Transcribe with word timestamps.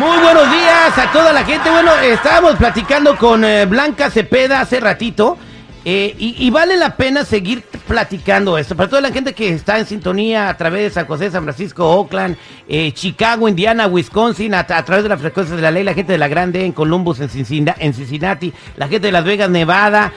días 0.00 0.96
a 0.96 1.12
toda 1.12 1.30
la 1.32 1.44
gente. 1.44 1.68
Bueno, 1.68 1.92
estábamos 2.00 2.54
platicando 2.56 3.18
con 3.18 3.44
eh, 3.44 3.66
Blanca 3.66 4.10
Cepeda 4.10 4.62
hace 4.62 4.80
ratito. 4.80 5.36
eh, 5.84 6.14
y, 6.18 6.50
vale 6.50 6.76
la 6.76 6.96
pena 6.96 7.24
seguir 7.24 7.62
platicando 7.86 8.56
esto. 8.56 8.76
Para 8.76 8.88
toda 8.88 9.02
la 9.02 9.12
gente 9.12 9.34
que 9.34 9.50
está 9.50 9.78
en 9.78 9.86
sintonía 9.86 10.48
a 10.48 10.56
través 10.56 10.84
de 10.84 10.90
San 10.90 11.06
José, 11.06 11.30
San 11.30 11.42
Francisco, 11.42 11.86
Oakland, 11.86 12.36
eh, 12.68 12.92
Chicago, 12.92 13.48
Indiana, 13.48 13.86
Wisconsin, 13.86 14.54
a, 14.54 14.64
través 14.66 15.02
de 15.02 15.08
las 15.08 15.20
frecuencias 15.20 15.56
de 15.56 15.62
la 15.62 15.70
ley, 15.70 15.84
la 15.84 15.94
gente 15.94 16.12
de 16.12 16.18
la 16.18 16.28
Grande 16.28 16.64
en 16.64 16.72
Columbus, 16.72 17.20
en 17.20 17.28
Cincinnati, 17.28 17.82
en 17.82 17.92
Cincinnati 17.92 18.52
la 18.76 18.88
gente 18.88 19.08
de 19.08 19.12
Las 19.12 19.24
Vegas, 19.24 19.50
Nevada, 19.50 20.12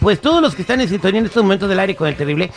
pues 0.00 0.20
todos 0.20 0.42
los 0.42 0.54
que 0.54 0.62
están 0.62 0.80
en 0.80 0.88
sintonía 0.88 1.20
en 1.20 1.26
estos 1.26 1.42
momentos 1.42 1.68
del 1.68 1.78
aire 1.78 1.94
con 1.94 2.08
el 2.08 2.16
terrible. 2.16 2.50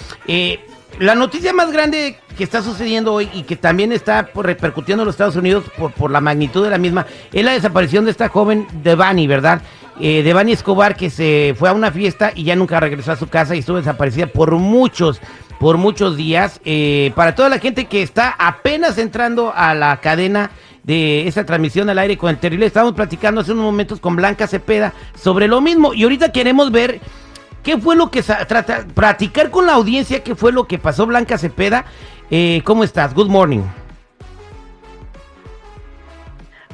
La 1.00 1.16
noticia 1.16 1.54
más 1.54 1.72
grande 1.72 2.18
que 2.38 2.44
está 2.44 2.62
sucediendo 2.62 3.14
hoy 3.14 3.30
y 3.34 3.44
que 3.44 3.56
también 3.56 3.92
está 3.92 4.30
repercutiendo 4.34 5.04
en 5.04 5.08
los 5.08 5.16
Estados 5.16 5.36
Unidos 5.36 5.66
por, 5.78 5.92
por 5.92 6.12
la 6.12 6.22
magnitud 6.22 6.64
de 6.64 6.70
la 6.70 6.78
misma 6.78 7.06
es 7.32 7.44
la 7.44 7.52
desaparición 7.52 8.06
de 8.06 8.12
esta 8.12 8.30
joven 8.30 8.68
Devani, 8.84 9.28
¿verdad? 9.28 9.62
Eh, 10.00 10.23
Devani 10.23 10.54
Escobar 10.54 10.95
que 10.95 11.09
se 11.09 11.56
fue 11.58 11.70
a 11.70 11.73
una 11.73 11.92
fiesta 11.92 12.32
y 12.34 12.44
ya 12.44 12.56
nunca 12.56 12.80
regresó 12.80 13.12
a 13.12 13.16
su 13.16 13.28
casa 13.28 13.56
y 13.56 13.59
estuvo 13.59 13.78
desaparecida 13.78 14.28
por 14.28 14.52
muchos, 14.54 15.22
por 15.59 15.78
muchos 15.78 16.17
días. 16.17 16.59
Eh, 16.66 17.12
para 17.16 17.36
toda 17.36 17.50
la 17.50 17.60
gente 17.60 17.86
que 17.86 18.02
está 18.02 18.36
apenas 18.38 18.98
entrando 18.98 19.54
a 19.56 19.76
la 19.76 19.98
cadena 19.98 20.52
de 20.84 21.28
esa 21.28 21.45
transmisión 21.45 21.89
al 21.89 22.00
aire 22.00 22.17
con 22.17 22.30
el 22.30 22.38
terrible, 22.38 22.66
estábamos 22.66 22.95
platicando 22.95 23.42
hace 23.42 23.52
unos 23.52 23.66
momentos 23.66 24.00
con 24.00 24.16
Blanca 24.16 24.48
Cepeda 24.48 24.94
sobre 25.16 25.48
lo 25.48 25.62
mismo 25.62 25.94
y 25.94 26.04
ahorita 26.04 26.32
queremos 26.32 26.72
ver 26.72 27.00
¿Qué 27.64 27.78
fue 27.78 27.95
lo 27.95 28.11
que 28.11 28.22
trata? 28.22 28.86
Practicar 28.94 29.50
con 29.50 29.66
la 29.66 29.73
audiencia 29.73 30.22
qué 30.22 30.36
fue 30.36 30.52
lo 30.52 30.66
que 30.66 30.78
pasó 30.78 31.06
Blanca 31.06 31.38
Cepeda. 31.38 31.86
Eh, 32.30 32.61
¿Cómo 32.66 32.83
estás? 32.83 33.14
Good 33.14 33.30
morning. 33.30 33.61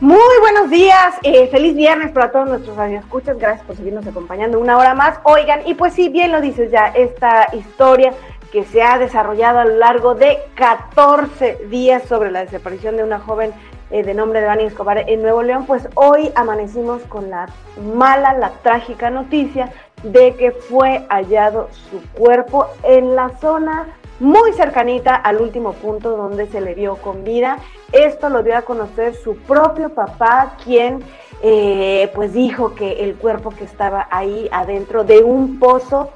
Muy 0.01 0.39
buenos 0.39 0.69
días, 0.69 1.15
eh, 1.23 1.49
feliz 1.49 1.75
viernes 1.75 2.11
para 2.11 2.31
todos 2.31 2.47
nuestros 2.47 2.77
radioescuchas, 2.77 3.37
gracias 3.37 3.65
por 3.65 3.75
seguirnos 3.75 4.07
acompañando 4.07 4.57
una 4.57 4.77
hora 4.77 4.93
más. 4.93 5.19
Oigan, 5.23 5.67
y 5.67 5.73
pues 5.73 5.93
sí, 5.93 6.07
bien 6.07 6.31
lo 6.31 6.39
dices 6.39 6.71
ya, 6.71 6.87
esta 6.87 7.49
historia 7.53 8.13
que 8.49 8.63
se 8.63 8.81
ha 8.81 8.97
desarrollado 8.97 9.59
a 9.59 9.65
lo 9.65 9.75
largo 9.75 10.15
de 10.15 10.39
14 10.55 11.65
días 11.69 12.03
sobre 12.03 12.31
la 12.31 12.45
desaparición 12.45 12.95
de 12.95 13.03
una 13.03 13.19
joven 13.19 13.51
eh, 13.91 14.03
de 14.03 14.13
nombre 14.13 14.39
de 14.39 14.45
Vani 14.45 14.63
Escobar 14.63 15.03
en 15.09 15.21
Nuevo 15.21 15.43
León, 15.43 15.65
pues 15.65 15.89
hoy 15.95 16.31
amanecimos 16.35 17.01
con 17.09 17.29
la 17.29 17.47
mala, 17.95 18.33
la 18.33 18.51
trágica 18.63 19.09
noticia 19.09 19.73
de 20.03 20.35
que 20.35 20.51
fue 20.51 21.05
hallado 21.09 21.69
su 21.71 22.01
cuerpo 22.13 22.67
en 22.83 23.15
la 23.15 23.37
zona 23.39 23.87
muy 24.19 24.51
cercanita 24.53 25.15
al 25.15 25.41
último 25.41 25.73
punto 25.73 26.17
donde 26.17 26.47
se 26.47 26.61
le 26.61 26.73
vio 26.73 26.97
con 26.97 27.23
vida. 27.23 27.59
Esto 27.91 28.29
lo 28.29 28.43
dio 28.43 28.57
a 28.57 28.63
conocer 28.63 29.15
su 29.15 29.37
propio 29.37 29.89
papá, 29.89 30.57
quien 30.63 31.03
eh, 31.41 32.11
pues 32.13 32.33
dijo 32.33 32.75
que 32.75 33.03
el 33.03 33.15
cuerpo 33.15 33.51
que 33.51 33.63
estaba 33.63 34.07
ahí 34.11 34.49
adentro 34.51 35.03
de 35.03 35.23
un 35.23 35.57
pozo 35.57 36.11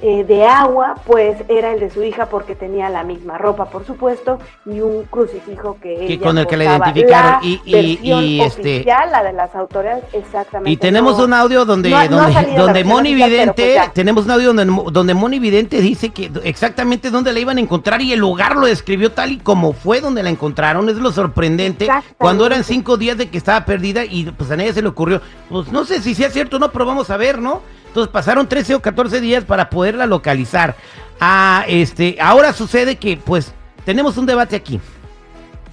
eh, 0.00 0.24
de 0.24 0.46
agua, 0.46 0.94
pues 1.06 1.36
era 1.48 1.72
el 1.72 1.80
de 1.80 1.90
su 1.90 2.02
hija 2.04 2.26
porque 2.26 2.54
tenía 2.54 2.88
la 2.88 3.02
misma 3.02 3.36
ropa, 3.36 3.66
por 3.66 3.84
supuesto, 3.84 4.38
y 4.64 4.80
un 4.80 5.04
crucifijo 5.04 5.76
que, 5.82 5.94
Que 5.96 6.12
ella 6.14 6.22
con 6.24 6.38
el 6.38 6.46
que 6.46 6.56
la 6.56 6.64
identificaron. 6.64 7.30
La 7.32 7.40
Y- 7.42 7.60
y- 7.64 7.72
versión 7.72 8.24
y, 8.24 8.40
este- 8.40 8.74
oficial, 8.76 9.10
la 9.10 9.22
de 9.24 9.32
las 9.32 9.54
autoridades, 9.56 10.04
exactamente. 10.12 10.70
Y 10.70 10.76
tenemos 10.76 11.18
no- 11.18 11.24
un 11.24 11.32
audio 11.34 11.64
donde, 11.64 11.90
no 11.90 12.04
no 12.08 12.16
donde, 12.22 12.54
donde 12.56 12.84
Moni 12.84 13.14
Vidente, 13.14 13.74
pues 13.76 13.92
tenemos 13.92 14.24
un 14.26 14.30
audio 14.30 14.52
donde, 14.52 14.90
donde 14.92 15.14
Moni 15.14 15.38
Vidente 15.40 15.80
dice 15.80 16.10
que 16.10 16.30
exactamente 16.44 17.10
dónde 17.10 17.32
la 17.32 17.40
iban 17.40 17.58
a 17.58 17.60
encontrar 17.60 18.00
y 18.00 18.12
el 18.12 18.20
lugar 18.20 18.54
lo 18.56 18.66
describió 18.66 19.12
tal 19.12 19.32
y 19.32 19.38
como 19.38 19.72
fue 19.72 20.00
donde 20.00 20.22
la 20.22 20.30
encontraron. 20.30 20.88
Es 20.88 20.96
lo 20.96 21.10
sorprendente. 21.12 21.88
Cuando 22.16 22.46
eran 22.46 22.62
cinco 22.64 22.96
días 22.96 23.16
de 23.18 23.28
que 23.30 23.38
estaba 23.38 23.64
perdida 23.64 24.04
y 24.04 24.24
pues 24.30 24.50
a 24.50 24.56
nadie 24.56 24.72
se 24.72 24.82
le 24.82 24.88
ocurrió. 24.88 25.20
Pues 25.48 25.72
no 25.72 25.84
sé 25.84 26.00
si 26.00 26.14
sea 26.14 26.30
cierto 26.30 26.56
o 26.56 26.60
no, 26.60 26.70
pero 26.70 26.86
vamos 26.86 27.10
a 27.10 27.16
ver, 27.16 27.38
¿no? 27.40 27.62
Entonces 27.88 28.12
pasaron 28.12 28.48
13 28.48 28.76
o 28.76 28.80
14 28.80 29.20
días 29.20 29.44
para 29.44 29.68
poderla 29.70 30.06
localizar. 30.06 30.76
Ah, 31.20 31.64
este, 31.66 32.16
ahora 32.20 32.52
sucede 32.52 32.96
que 32.96 33.16
pues 33.16 33.52
tenemos 33.84 34.16
un 34.16 34.26
debate 34.26 34.54
aquí. 34.56 34.80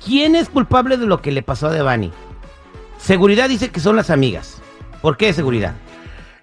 ¿Quién 0.03 0.35
es 0.35 0.49
culpable 0.49 0.97
de 0.97 1.05
lo 1.05 1.21
que 1.21 1.31
le 1.31 1.41
pasó 1.43 1.67
a 1.67 1.71
Devani? 1.73 2.11
Seguridad 2.97 3.49
dice 3.49 3.69
que 3.69 3.79
son 3.79 3.95
las 3.95 4.09
amigas. 4.09 4.61
¿Por 5.01 5.17
qué 5.17 5.33
seguridad? 5.33 5.73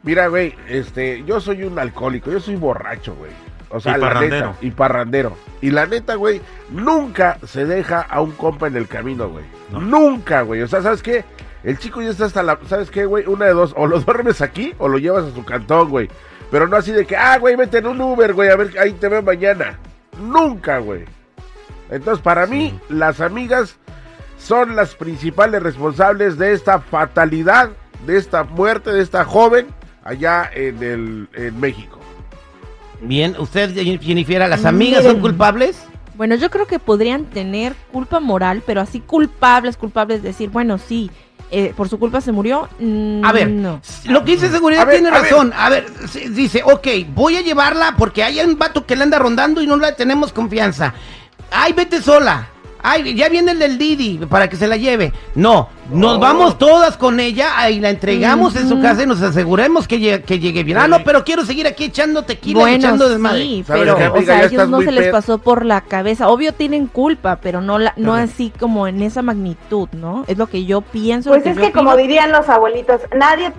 Mira, 0.03 0.27
güey, 0.29 0.55
este, 0.69 1.25
yo 1.25 1.41
soy 1.41 1.63
un 1.65 1.79
alcohólico, 1.79 2.31
yo 2.31 2.41
soy 2.41 2.57
borracho, 2.57 3.15
güey. 3.15 3.31
O 3.71 3.81
sea, 3.81 3.97
Y 3.97 4.01
la 4.01 4.07
parrandero. 4.09 4.47
neta, 4.49 4.59
y 4.61 4.71
parrandero. 4.71 5.37
Y 5.61 5.71
la 5.71 5.87
neta, 5.87 6.17
güey, 6.17 6.41
nunca 6.71 7.39
se 7.47 7.65
deja 7.65 8.01
a 8.03 8.21
un 8.21 8.33
compa 8.33 8.67
en 8.67 8.77
el 8.77 8.87
camino, 8.89 9.29
güey. 9.29 9.45
No. 9.71 9.81
Nunca, 9.81 10.43
güey. 10.43 10.61
O 10.63 10.69
sea, 10.69 10.83
¿sabes 10.83 11.03
qué? 11.03 11.25
El 11.65 11.79
chico 11.79 12.03
ya 12.03 12.11
está 12.11 12.25
hasta 12.25 12.43
la, 12.43 12.59
¿sabes 12.69 12.91
qué, 12.91 13.05
güey? 13.07 13.27
Una 13.27 13.47
de 13.47 13.53
dos, 13.53 13.75
o 13.77 13.87
lo 13.87 14.01
duermes 14.05 14.41
aquí 14.41 14.75
o 14.79 14.89
lo 14.89 14.99
llevas 14.99 15.25
a 15.25 15.35
su 15.35 15.45
cantón, 15.45 15.89
güey. 15.91 16.09
Pero 16.51 16.67
no 16.69 16.77
así 16.77 16.93
de 16.93 17.07
que, 17.07 17.17
ah, 17.17 17.39
güey, 17.39 17.57
vete 17.57 17.79
en 17.79 17.87
un 17.87 18.01
Uber, 18.01 18.35
güey, 18.35 18.51
a 18.51 18.57
ver, 18.57 18.79
ahí 18.79 18.93
te 18.93 19.09
veo 19.09 19.23
mañana. 19.23 19.79
Nunca, 20.21 20.79
güey. 20.79 21.05
Entonces, 21.91 22.23
para 22.23 22.47
mí, 22.47 22.79
las 22.89 23.21
amigas 23.21 23.77
son 24.39 24.77
las 24.77 24.95
principales 24.95 25.63
responsables 25.63 26.37
de 26.37 26.53
esta 26.53 26.81
fatalidad, 26.81 27.71
de 28.07 28.19
esta 28.19 28.45
muerte, 28.45 28.91
de 28.93 29.01
esta 29.01 29.25
joven 29.25 29.69
allá 30.05 30.51
en, 30.53 30.83
el, 30.83 31.29
en 31.35 31.59
México. 31.61 32.01
Bien, 33.01 33.35
usted, 33.39 33.75
Jennifer, 34.01 34.49
¿las 34.49 34.65
amigas 34.65 35.05
son 35.05 35.21
culpables? 35.21 35.87
Bueno, 36.15 36.35
yo 36.35 36.51
creo 36.51 36.67
que 36.67 36.79
podrían 36.79 37.25
tener 37.27 37.75
culpa 37.91 38.21
moral, 38.21 38.63
pero 38.67 38.81
así 38.81 39.01
culpables, 39.01 39.77
culpables, 39.77 40.23
decir, 40.23 40.51
bueno, 40.51 40.79
sí, 40.79 41.11
eh, 41.51 41.73
por 41.77 41.89
su 41.89 41.99
culpa 41.99 42.21
se 42.21 42.33
murió. 42.33 42.69
mm, 42.79 43.25
A 43.25 43.33
ver, 43.33 43.49
no. 43.51 43.81
lo 44.05 44.25
que 44.25 44.33
dice 44.33 44.51
seguridad 44.51 44.83
A 44.83 44.85
ver, 44.87 44.95
tiene 44.97 45.09
a 45.09 45.21
ver. 45.21 45.31
razón. 45.31 45.53
A 45.57 45.69
ver, 45.71 45.87
dice, 46.31 46.63
ok, 46.65 46.87
voy 47.15 47.37
a 47.37 47.41
llevarla 47.43 47.95
porque 47.97 48.23
hay 48.23 48.41
un 48.41 48.59
vato 48.59 48.87
que 48.87 48.97
le 48.97 49.03
anda 49.05 49.19
rondando 49.19 49.61
y 49.63 49.67
no 49.67 49.77
le 49.77 49.93
tenemos 49.93 50.33
confianza. 50.33 50.95
Ay, 51.51 51.73
vete 51.73 52.01
sola. 52.03 52.49
Ay, 52.83 53.15
ya 53.15 53.29
viene 53.29 53.53
el 53.53 53.59
del 53.59 53.79
Didi 53.79 54.19
para 54.27 54.49
que 54.49 54.57
se 54.57 54.67
la 54.67 54.77
lleve. 54.77 55.13
No, 55.35 55.69
nos 55.93 56.15
No. 56.15 56.19
vamos 56.19 56.59
todas 56.59 56.97
con 56.97 57.21
ella 57.21 57.69
y 57.71 57.81
la 57.81 57.91
entregamos 57.91 58.57
en 58.57 58.69
su 58.69 58.81
casa 58.81 59.03
y 59.03 59.07
nos 59.07 59.23
aseguremos 59.23 59.87
que 59.87 59.99
llegue, 59.99 60.23
que 60.23 60.39
llegue 60.39 60.65
bien. 60.65 60.79
Ah, 60.79 60.89
no, 60.89 61.05
pero 61.05 61.25
quiero 61.25 61.45
seguir 61.45 61.67
aquí 61.67 61.85
echando 61.85 62.23
tequila, 62.23 62.61
Bueno, 62.61 62.77
echando 62.77 63.09
desmadre. 63.09 63.43
sí, 63.43 63.65
¿Sabes 63.67 63.83
pero 63.83 63.97
qué, 63.97 64.09
o 64.09 64.17
sea, 64.23 64.37
Ya 64.39 64.43
a 64.43 64.47
ellos 64.47 64.69
no 64.69 64.81
se 64.83 64.93
les 64.93 65.09
pasó 65.13 65.39
por 65.39 65.65
la 65.65 65.83
cabeza. 65.83 66.29
Obvio 66.29 66.53
tienen 66.53 66.87
culpa, 66.87 67.37
pero 67.43 67.61
no 67.61 67.79
la, 67.79 67.93
no 67.97 68.15
así 68.15 68.53
como 68.59 68.87
en 68.89 69.03
esa 69.03 69.23
magnitud, 69.23 69.89
¿no? 69.93 70.25
Es 70.27 70.39
lo 70.39 70.47
que 70.49 70.65
yo 70.65 70.81
pienso. 70.81 71.31
Pues 71.31 71.47
es 71.47 71.59
que 71.59 71.73
como 71.73 71.97
dirían 71.97 72.33
los 72.33 72.49
abuelitos, 72.49 73.01
nadie, 73.17 73.53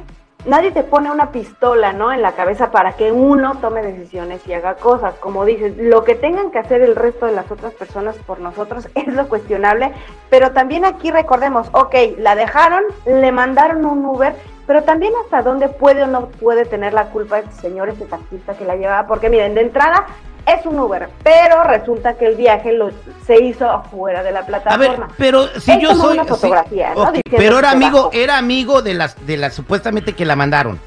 nadie 0.45 0.71
te 0.71 0.83
pone 0.83 1.11
una 1.11 1.31
pistola, 1.31 1.93
¿no? 1.93 2.11
En 2.11 2.21
la 2.21 2.33
cabeza 2.33 2.71
para 2.71 2.93
que 2.93 3.11
uno 3.11 3.55
tome 3.61 3.81
decisiones 3.81 4.45
y 4.47 4.53
haga 4.53 4.75
cosas. 4.75 5.15
Como 5.15 5.45
dices, 5.45 5.77
lo 5.77 6.03
que 6.03 6.15
tengan 6.15 6.51
que 6.51 6.59
hacer 6.59 6.81
el 6.81 6.95
resto 6.95 7.25
de 7.25 7.33
las 7.33 7.49
otras 7.51 7.73
personas 7.73 8.15
por 8.25 8.39
nosotros 8.39 8.89
es 8.95 9.07
lo 9.07 9.27
cuestionable. 9.27 9.91
Pero 10.29 10.51
también 10.51 10.85
aquí 10.85 11.11
recordemos, 11.11 11.67
ok, 11.71 11.95
la 12.17 12.35
dejaron, 12.35 12.83
le 13.05 13.31
mandaron 13.31 13.85
un 13.85 14.05
Uber, 14.05 14.35
pero 14.65 14.83
también 14.83 15.13
hasta 15.23 15.41
dónde 15.41 15.69
puede 15.69 16.03
o 16.03 16.07
no 16.07 16.27
puede 16.27 16.65
tener 16.65 16.93
la 16.93 17.09
culpa 17.09 17.39
este 17.39 17.61
señor, 17.61 17.89
este 17.89 18.05
taxista 18.05 18.53
que 18.53 18.65
la 18.65 18.75
llevaba. 18.75 19.07
Porque 19.07 19.29
miren, 19.29 19.55
de 19.55 19.61
entrada 19.61 20.05
es 20.45 20.65
un 20.65 20.79
Uber, 20.79 21.09
pero 21.23 21.63
resulta 21.63 22.15
que 22.17 22.25
el 22.27 22.35
viaje 22.35 22.73
lo, 22.73 22.89
se 23.25 23.41
hizo 23.43 23.69
afuera 23.69 24.23
de 24.23 24.31
la 24.31 24.39
A 24.41 24.45
plataforma. 24.45 24.87
ver, 25.07 25.15
pero 25.17 25.47
si 25.59 25.79
yo 25.79 25.95
soy. 25.95 26.13
una 26.13 26.23
sí, 26.23 26.29
fotografía, 26.29 26.93
¿no? 26.95 27.11
pero 27.31 27.59
era 27.59 27.71
amigo, 27.71 28.09
era 28.13 28.37
amigo 28.37 28.81
de 28.81 28.93
las, 28.93 29.25
de 29.25 29.37
las 29.37 29.53
supuestamente 29.53 30.13
que 30.13 30.25
la 30.25 30.35
mandaron. 30.35 30.79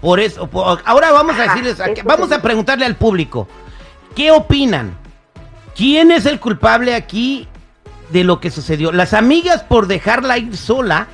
Por 0.00 0.18
eso, 0.18 0.46
por- 0.48 0.80
ahora 0.84 1.12
vamos 1.12 1.38
a 1.38 1.44
Ajá, 1.44 1.54
decirles, 1.54 1.80
a- 1.80 1.88
vamos 2.04 2.28
sí. 2.28 2.34
a 2.34 2.42
preguntarle 2.42 2.86
al 2.86 2.96
público, 2.96 3.46
¿qué 4.16 4.30
opinan? 4.30 4.96
¿Quién 5.76 6.10
es 6.10 6.26
el 6.26 6.40
culpable 6.40 6.94
aquí 6.94 7.48
de 8.10 8.24
lo 8.24 8.40
que 8.40 8.50
sucedió? 8.50 8.92
¿Las 8.92 9.14
amigas 9.14 9.62
por 9.62 9.86
dejarla 9.86 10.38
ir 10.38 10.56
sola? 10.56 11.06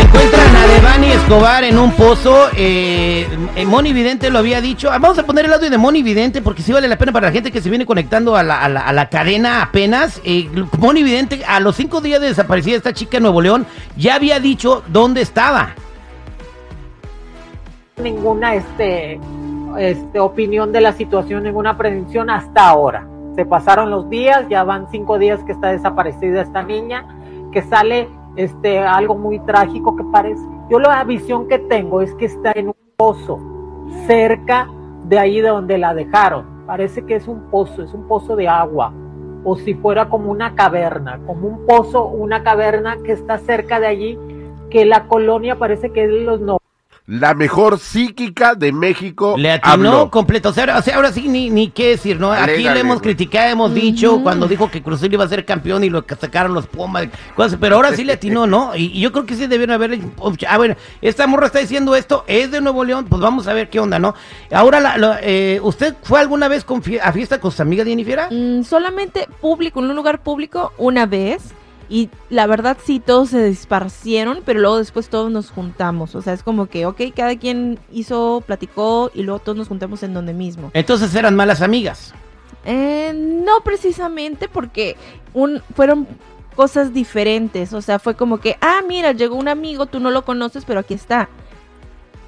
Encuentran 0.00 0.56
a 0.56 0.66
Devani 0.68 1.10
Escobar 1.10 1.61
un 1.82 1.92
pozo. 1.92 2.48
Eh, 2.56 3.26
eh, 3.56 3.66
Moni 3.66 3.92
Vidente 3.92 4.30
lo 4.30 4.38
había 4.38 4.60
dicho. 4.60 4.90
Ah, 4.90 4.98
Vamos 4.98 5.18
a 5.18 5.24
poner 5.24 5.46
el 5.46 5.52
audio 5.52 5.68
de 5.68 5.78
Moni 5.78 6.02
Vidente 6.02 6.40
porque 6.40 6.62
sí 6.62 6.72
vale 6.72 6.86
la 6.86 6.96
pena 6.96 7.12
para 7.12 7.26
la 7.26 7.32
gente 7.32 7.50
que 7.50 7.60
se 7.60 7.68
viene 7.70 7.86
conectando 7.86 8.36
a 8.36 8.42
la, 8.42 9.08
cadena 9.10 9.62
apenas. 9.62 10.20
Eh, 10.24 10.48
Moni 10.78 11.02
Vidente, 11.02 11.44
a 11.44 11.60
los 11.60 11.76
cinco 11.76 12.00
días 12.00 12.20
de 12.20 12.28
desaparecida 12.28 12.76
esta 12.76 12.92
chica 12.92 13.16
en 13.16 13.24
Nuevo 13.24 13.40
León, 13.40 13.66
ya 13.96 14.14
había 14.14 14.38
dicho 14.38 14.84
dónde 14.88 15.22
estaba. 15.22 15.74
ninguna 18.00 18.54
este, 18.54 19.20
este 19.78 20.20
opinión 20.20 20.72
de 20.72 20.80
la 20.80 20.92
situación, 20.92 21.42
ninguna 21.42 21.76
predicción 21.76 22.30
hasta 22.30 22.68
ahora. 22.68 23.06
Se 23.34 23.44
pasaron 23.44 23.90
los 23.90 24.08
días, 24.08 24.46
ya 24.48 24.62
van 24.62 24.86
cinco 24.90 25.18
días 25.18 25.42
que 25.44 25.52
está 25.52 25.68
desaparecida 25.68 26.42
esta 26.42 26.62
niña, 26.62 27.06
que 27.50 27.62
sale 27.62 28.08
este 28.36 28.78
algo 28.78 29.16
muy 29.16 29.40
trágico 29.40 29.96
que 29.96 30.04
parece. 30.04 30.51
Yo 30.70 30.78
la 30.78 31.02
visión 31.04 31.48
que 31.48 31.58
tengo 31.58 32.02
es 32.02 32.14
que 32.14 32.26
está 32.26 32.52
en 32.54 32.68
un 32.68 32.76
pozo 32.96 33.38
cerca 34.06 34.68
de 35.04 35.18
ahí 35.18 35.40
de 35.40 35.48
donde 35.48 35.78
la 35.78 35.94
dejaron. 35.94 36.64
Parece 36.66 37.04
que 37.04 37.16
es 37.16 37.28
un 37.28 37.50
pozo, 37.50 37.82
es 37.82 37.92
un 37.92 38.06
pozo 38.06 38.36
de 38.36 38.48
agua, 38.48 38.92
o 39.44 39.56
si 39.56 39.74
fuera 39.74 40.08
como 40.08 40.30
una 40.30 40.54
caverna, 40.54 41.20
como 41.26 41.48
un 41.48 41.66
pozo, 41.66 42.06
una 42.06 42.42
caverna 42.42 42.98
que 43.04 43.12
está 43.12 43.38
cerca 43.38 43.80
de 43.80 43.86
allí, 43.86 44.18
que 44.70 44.84
la 44.84 45.08
colonia 45.08 45.58
parece 45.58 45.90
que 45.90 46.04
es 46.04 46.10
de 46.10 46.20
los 46.20 46.40
La 47.12 47.34
mejor 47.34 47.78
psíquica 47.78 48.54
de 48.54 48.72
México. 48.72 49.34
Le 49.36 49.52
atinó 49.52 49.72
habló. 49.72 50.10
completo. 50.10 50.48
O 50.48 50.52
sea, 50.54 50.80
ahora, 50.94 51.12
sí, 51.12 51.28
ni, 51.28 51.50
ni 51.50 51.68
qué 51.68 51.88
decir, 51.88 52.18
¿no? 52.18 52.32
Aquí 52.32 52.42
Alégale, 52.52 52.74
le 52.76 52.80
hemos 52.80 52.96
güey. 53.00 53.14
criticado, 53.14 53.50
hemos 53.50 53.74
dicho, 53.74 54.22
cuando 54.22 54.48
dijo 54.48 54.70
que 54.70 54.82
Cruz 54.82 54.98
Azul 55.00 55.12
iba 55.12 55.22
a 55.22 55.28
ser 55.28 55.44
campeón 55.44 55.84
y 55.84 55.90
lo 55.90 56.06
que 56.06 56.14
sacaron 56.14 56.54
los 56.54 56.66
Pumas, 56.66 57.08
cosas, 57.36 57.58
pero 57.60 57.76
ahora 57.76 57.94
sí 57.94 58.02
le 58.02 58.14
atinó, 58.14 58.46
¿no? 58.46 58.74
Y, 58.74 58.86
y 58.86 59.00
yo 59.00 59.12
creo 59.12 59.26
que 59.26 59.34
sí 59.36 59.46
debieron 59.46 59.74
haberle... 59.74 60.00
Ah, 60.48 60.56
bueno, 60.56 60.74
esta 61.02 61.26
morra 61.26 61.48
está 61.48 61.58
diciendo 61.58 61.94
esto, 61.94 62.24
es 62.26 62.50
de 62.50 62.62
Nuevo 62.62 62.82
León, 62.82 63.04
pues 63.06 63.20
vamos 63.20 63.46
a 63.46 63.52
ver 63.52 63.68
qué 63.68 63.78
onda, 63.78 63.98
¿no? 63.98 64.14
Ahora, 64.50 64.80
la- 64.80 64.96
lo- 64.96 65.16
eh, 65.20 65.60
¿usted 65.62 65.94
fue 66.02 66.18
alguna 66.18 66.48
vez 66.48 66.64
con 66.64 66.82
fie- 66.82 67.00
a 67.02 67.12
fiesta 67.12 67.40
con 67.40 67.52
su 67.52 67.60
amiga 67.60 67.84
Jennifer? 67.84 68.20
Mm, 68.30 68.62
solamente 68.62 69.28
público, 69.42 69.80
en 69.80 69.90
un 69.90 69.96
lugar 69.96 70.22
público, 70.22 70.72
una 70.78 71.04
vez. 71.04 71.42
Y 71.92 72.08
la 72.30 72.46
verdad 72.46 72.78
sí, 72.82 73.00
todos 73.00 73.28
se 73.28 73.44
disparcieron, 73.44 74.40
pero 74.46 74.60
luego 74.60 74.78
después 74.78 75.10
todos 75.10 75.30
nos 75.30 75.50
juntamos. 75.50 76.14
O 76.14 76.22
sea, 76.22 76.32
es 76.32 76.42
como 76.42 76.64
que, 76.64 76.86
ok, 76.86 77.02
cada 77.14 77.36
quien 77.36 77.78
hizo, 77.92 78.42
platicó 78.46 79.10
y 79.12 79.22
luego 79.24 79.40
todos 79.40 79.58
nos 79.58 79.68
juntamos 79.68 80.02
en 80.02 80.14
donde 80.14 80.32
mismo. 80.32 80.70
Entonces 80.72 81.14
eran 81.14 81.36
malas 81.36 81.60
amigas. 81.60 82.14
Eh, 82.64 83.12
no 83.14 83.60
precisamente 83.62 84.48
porque 84.48 84.96
un, 85.34 85.60
fueron 85.76 86.08
cosas 86.56 86.94
diferentes. 86.94 87.74
O 87.74 87.82
sea, 87.82 87.98
fue 87.98 88.14
como 88.14 88.38
que, 88.38 88.56
ah, 88.62 88.80
mira, 88.88 89.12
llegó 89.12 89.36
un 89.36 89.48
amigo, 89.48 89.84
tú 89.84 90.00
no 90.00 90.10
lo 90.10 90.24
conoces, 90.24 90.64
pero 90.64 90.80
aquí 90.80 90.94
está. 90.94 91.28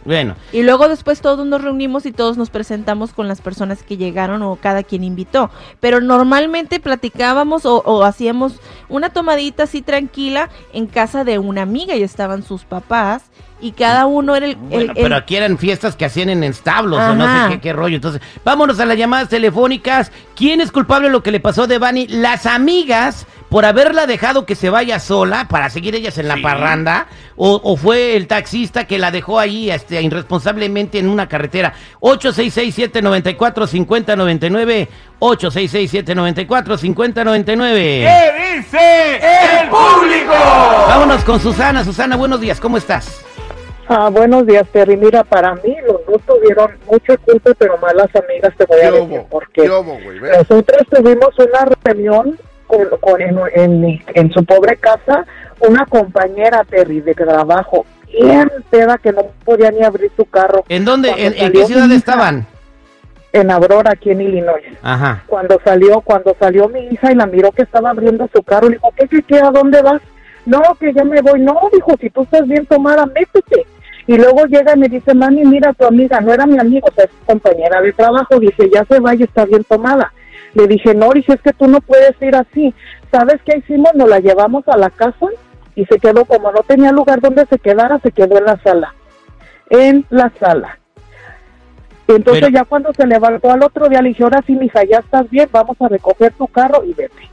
Bueno, 0.05 0.35
Y 0.53 0.63
luego 0.63 0.89
después 0.89 1.21
todos 1.21 1.47
nos 1.47 1.63
reunimos 1.63 2.05
y 2.07 2.13
todos 2.13 2.37
nos 2.37 2.51
presentamos 2.51 3.13
con 3.15 3.27
las 3.29 3.41
personas 3.41 3.83
que 3.83 3.97
llegaron 3.97 4.43
o 4.43 4.57
cada 4.57 4.83
quien 4.83 5.03
invitó. 5.05 5.51
Pero 5.81 6.01
normalmente 6.01 6.81
platicábamos 6.81 7.65
o, 7.67 7.79
o 7.85 8.05
hacíamos 8.05 8.55
una 8.89 9.11
tomadita 9.11 9.63
así 9.65 9.83
tranquila 9.83 10.51
en 10.73 10.87
casa 10.87 11.25
de 11.25 11.39
una 11.39 11.63
amiga 11.63 11.97
y 11.97 12.03
estaban 12.03 12.43
sus 12.43 12.65
papás 12.65 13.23
y 13.61 13.73
cada 13.73 14.05
uno 14.05 14.37
era 14.37 14.45
el... 14.47 14.57
Bueno, 14.57 14.93
el- 14.95 15.03
pero 15.03 15.17
aquí 15.17 15.37
eran 15.37 15.57
fiestas 15.57 15.97
que 15.97 16.05
hacían 16.05 16.29
en 16.29 16.45
establos 16.45 17.01
o 17.01 17.15
no 17.15 17.25
sé 17.49 17.55
qué, 17.55 17.61
qué 17.61 17.73
rollo. 17.73 17.97
Entonces, 17.97 18.21
vámonos 18.45 18.79
a 18.81 18.85
las 18.85 18.99
llamadas 18.99 19.31
telefónicas. 19.31 20.13
¿Quién 20.37 20.61
es 20.61 20.71
culpable 20.71 21.09
de 21.09 21.13
lo 21.13 21.23
que 21.23 21.31
le 21.33 21.41
pasó 21.41 21.63
a 21.63 21.67
Devani? 21.67 22.07
Las 22.09 22.45
amigas 22.45 23.27
por 23.55 23.65
haberla 23.65 24.07
dejado 24.09 24.45
que 24.47 24.57
se 24.57 24.69
vaya 24.69 24.99
sola 24.99 25.47
para 25.49 25.71
seguir 25.71 25.95
ellas 25.95 26.19
en 26.19 26.27
la 26.27 26.39
parranda 26.43 27.07
o, 27.37 27.61
o 27.63 27.77
fue 27.77 28.17
el 28.17 28.27
taxista 28.27 28.89
que 28.89 28.99
la 28.99 29.13
dejó 29.13 29.39
ahí 29.39 29.71
este, 29.71 30.03
irresponsablemente 30.03 30.99
en 30.99 31.09
una 31.09 31.29
carretera. 31.29 31.73
866-794-5099. 32.01 34.89
866-794-5099. 35.21 37.75
¿Qué 37.75 38.33
dice 38.57 39.21
el 39.63 39.69
público? 39.69 40.33
Vámonos 40.89 41.23
con 41.23 41.39
Susana. 41.39 41.85
Susana, 41.85 42.17
buenos 42.17 42.41
días. 42.41 42.59
¿Cómo 42.59 42.77
estás? 42.77 43.25
Ah, 43.87 44.09
buenos 44.11 44.49
días, 44.49 44.67
Terry. 44.73 44.97
Mira, 44.97 45.23
para 45.23 45.55
mí 45.55 45.77
los 45.87 46.05
dos 46.07 46.21
tuvieron 46.27 46.73
mucha 46.91 47.17
culpa, 47.19 47.53
pero 47.57 47.79
malas 47.79 48.09
amigas 48.17 48.53
te 48.57 48.65
voy 48.65 48.81
¿Qué 48.81 48.87
a 48.87 48.91
decir 48.91 49.09
hubo? 49.09 49.29
porque 49.29 49.63
¿Qué 49.63 49.71
hubo, 49.71 49.97
güey? 50.03 50.19
Ve. 50.19 50.39
nosotros 50.39 50.83
tuvimos 50.91 51.39
una 51.39 51.67
reunión 51.85 52.37
con, 52.67 52.87
con- 53.01 53.21
en, 53.21 53.39
en 53.55 53.81
mi- 53.81 54.03
en 54.15 54.31
su 54.33 54.45
pobre 54.45 54.77
casa, 54.77 55.25
una 55.61 55.87
compañera, 55.87 56.65
Terry, 56.65 57.01
de 57.01 57.15
trabajo, 57.15 57.87
bien 58.07 58.51
peda 58.71 58.99
que 58.99 59.13
no 59.13 59.23
podía 59.45 59.71
ni 59.71 59.83
abrir 59.83 60.11
su 60.17 60.25
carro. 60.25 60.65
¿En 60.69 60.85
dónde? 60.85 61.11
¿En, 61.17 61.53
qué 61.53 61.65
ciudad 61.67 61.87
hija, 61.87 61.95
estaban? 61.97 62.47
En 63.33 63.51
Aurora, 63.51 63.93
aquí 63.93 64.11
en 64.11 64.21
Illinois. 64.21 64.63
Ajá. 64.83 65.25
Cuando 65.27 65.61
salió, 65.65 66.01
cuando 66.01 66.37
salió 66.39 66.69
mi 66.69 66.81
hija 66.87 67.11
y 67.11 67.17
la 67.17 67.27
miró 67.27 67.51
que 67.51 67.63
estaba 67.63 67.91
abriendo 67.91 68.29
su 68.33 68.43
carro, 68.43 68.69
le 68.69 68.77
dijo, 68.77 68.93
¿qué, 68.97 69.09
qué, 69.09 69.23
qué, 69.23 69.39
a 69.41 69.51
dónde 69.51 69.83
vas? 69.83 70.01
No, 70.47 70.63
que 70.79 70.93
ya 70.93 71.03
me 71.05 71.21
voy. 71.21 71.41
No, 71.41 71.59
dijo, 71.73 71.97
si 72.01 72.11
tú 72.11 72.23
estás 72.23 72.47
bien 72.47 72.65
tomada, 72.67 73.07
métete. 73.07 73.67
Y 74.07 74.17
luego 74.19 74.45
llega 74.45 74.75
y 74.77 74.79
me 74.79 74.89
dice, 74.89 75.15
mami, 75.15 75.43
mira, 75.45 75.73
tu 75.73 75.85
amiga, 75.87 76.21
no 76.21 76.33
era 76.33 76.45
mi 76.47 76.59
amigo, 76.59 76.87
o 76.89 76.95
sea, 76.95 77.05
es 77.07 77.11
compañera 77.27 77.81
de 77.81 77.93
trabajo. 77.95 78.39
Dice, 78.39 78.71
ya 78.73 78.85
se 78.85 79.01
va 79.01 79.15
y 79.15 79.23
está 79.23 79.47
bien 79.47 79.65
tomada. 79.65 80.13
Le 80.55 80.67
dije, 80.67 80.95
no, 80.95 81.11
dice, 81.11 81.35
es 81.35 81.41
que 81.41 81.53
tú 81.53 81.67
no 81.67 81.81
puedes 81.81 82.21
ir 82.23 82.35
así. 82.37 82.75
¿Sabes 83.11 83.41
qué 83.45 83.59
hicimos? 83.59 83.95
Nos 83.95 84.09
la 84.09 84.21
llevamos 84.21 84.67
a 84.69 84.77
la 84.77 84.91
casa 84.91 85.27
y 85.75 85.85
se 85.87 85.99
quedó, 85.99 86.25
como 86.25 86.53
no 86.53 86.63
tenía 86.63 86.93
lugar 86.93 87.21
donde 87.21 87.45
se 87.47 87.59
quedara, 87.59 87.99
se 88.01 88.13
quedó 88.13 88.39
en 88.39 88.45
la 88.45 88.57
sala. 88.63 88.95
En 89.71 90.07
la 90.11 90.31
sala. 90.39 90.79
Entonces 92.07 92.45
Pero- 92.45 92.55
ya 92.55 92.65
cuando 92.65 92.93
se 92.93 93.07
levantó 93.07 93.51
al 93.51 93.63
otro 93.63 93.89
día 93.89 94.03
le 94.03 94.11
dije, 94.11 94.23
ahora 94.23 94.43
sí, 94.47 94.55
mija, 94.55 94.85
ya 94.85 94.99
estás 94.99 95.29
bien, 95.31 95.49
vamos 95.51 95.77
a 95.81 95.89
recoger 95.89 96.33
tu 96.35 96.47
carro 96.47 96.85
y 96.85 96.93
vete. 96.93 97.31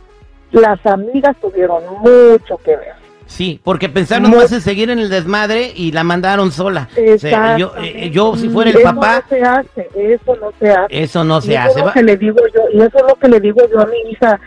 Las 0.52 0.86
amigas 0.86 1.36
tuvieron 1.42 1.84
mucho 2.00 2.58
que 2.64 2.76
ver. 2.78 3.01
Sí, 3.32 3.62
porque 3.64 3.88
pensaron 3.88 4.30
Muy- 4.30 4.40
más 4.40 4.52
en 4.52 4.60
seguir 4.60 4.90
en 4.90 5.00
el 5.00 5.10
desmadre 5.10 5.72
y 5.74 5.94
la 5.94 6.04
mandaron 6.04 6.52
sola. 6.52 6.90
O 7.16 7.18
sea, 7.18 7.58
yo, 7.58 7.72
eh, 7.82 8.10
yo 8.12 8.36
si 8.36 8.50
fuera 8.50 8.72
el 8.72 8.76
Eso 8.78 8.84
papá, 8.94 9.24
no 9.24 9.38
se 9.38 9.42
hace, 9.42 9.88
eso 9.96 10.36
no 10.42 10.52
se 10.60 10.70
hace. 10.70 11.02
eso 11.04 11.24
no 11.24 11.38
Y 11.38 11.42
se 11.44 11.54
eso 11.54 11.62
hace. 11.62 11.80
es 11.80 11.86
Va- 11.86 11.88
lo 11.88 11.94
que 11.94 12.04
le 12.04 12.18
digo 12.18 12.38
yo, 12.54 12.62
y 12.74 12.78
eso 12.82 12.98
es 12.98 13.04
lo 13.08 13.16
que 13.16 13.28
le 13.30 13.40
digo 13.40 13.62
yo 13.72 13.80
a 13.80 13.86
mi 13.86 14.12
hija, 14.12 14.38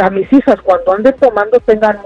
a 0.00 0.10
mis 0.10 0.32
hijas, 0.32 0.56
cuando 0.62 0.92
anden 0.92 1.14
tomando 1.20 1.58
tengan 1.60 1.98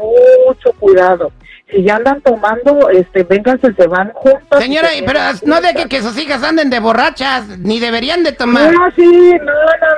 mucho 0.46 0.72
cuidado. 0.78 1.30
Si 1.70 1.82
ya 1.82 1.96
andan 1.96 2.22
tomando, 2.22 2.88
este, 2.88 3.24
vénganse, 3.24 3.74
se 3.74 3.86
van 3.86 4.10
juntas. 4.14 4.62
Señora, 4.62 4.94
y 4.94 5.00
se 5.00 5.04
pero 5.04 5.20
no 5.44 5.60
deje 5.60 5.86
que 5.86 6.00
sus 6.00 6.18
hijas 6.18 6.42
anden 6.42 6.70
de 6.70 6.80
borrachas, 6.80 7.58
ni 7.58 7.78
deberían 7.78 8.22
de 8.22 8.32
tomar. 8.32 8.72
No, 8.72 8.90
sí, 8.96 9.04
no, 9.04 9.44
no, 9.44 9.52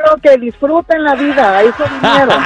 no, 0.06 0.16
que 0.20 0.36
disfruten 0.36 1.04
la 1.04 1.14
vida, 1.14 1.58
a 1.58 1.62
eso 1.62 1.84
vinieron. 2.00 2.38